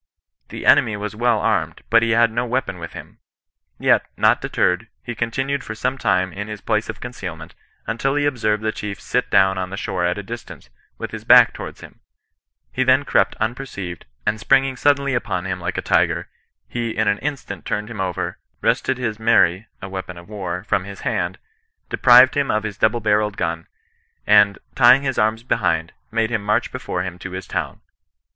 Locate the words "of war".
20.17-20.63